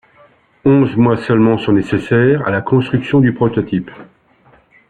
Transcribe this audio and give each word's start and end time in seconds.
Onze 0.65 0.95
mois 0.95 1.15
seulement 1.25 1.59
sont 1.59 1.73
nécessaires 1.73 2.41
à 2.47 2.49
la 2.49 2.61
construction 2.61 3.19
du 3.19 3.33
prototype. 3.33 3.91